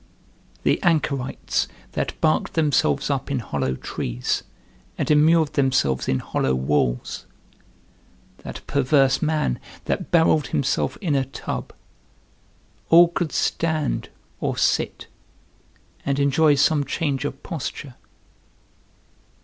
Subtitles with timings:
[0.63, 4.41] The anchorites that barked themselves up in hollow trees
[4.97, 7.27] and immured themselves in hollow walls,
[8.39, 11.71] that perverse man that barrelled himself in a tub,
[12.89, 14.09] all could stand
[14.39, 15.05] or sit,
[16.03, 17.93] and enjoy some change of posture.